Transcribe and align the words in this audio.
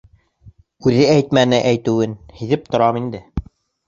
Үҙе 0.87 1.03
әйтмәне 1.15 1.59
әйтеүен. 1.71 2.15
һиҙеп 2.39 2.65
торам 2.77 2.99
инде. 3.03 3.21